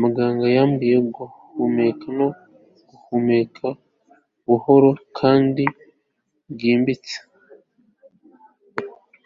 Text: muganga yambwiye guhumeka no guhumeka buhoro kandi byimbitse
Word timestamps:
muganga 0.00 0.46
yambwiye 0.56 0.96
guhumeka 1.14 2.06
no 2.18 2.28
guhumeka 2.88 3.66
buhoro 4.46 4.90
kandi 5.18 5.64
byimbitse 6.54 7.16